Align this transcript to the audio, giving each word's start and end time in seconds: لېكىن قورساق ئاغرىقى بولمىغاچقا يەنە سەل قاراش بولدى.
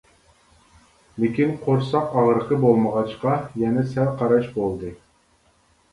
لېكىن 1.23 1.51
قورساق 1.67 2.15
ئاغرىقى 2.21 2.59
بولمىغاچقا 2.65 3.35
يەنە 3.65 3.87
سەل 3.93 4.13
قاراش 4.23 4.53
بولدى. 4.61 4.95